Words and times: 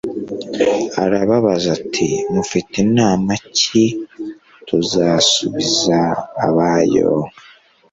Arababaza 1.03 1.67
ati 1.77 2.07
Mufite 2.33 2.77
nama 2.97 3.33
ki 3.57 3.83
tuzasubiza 4.67 5.99
abayo 6.47 7.11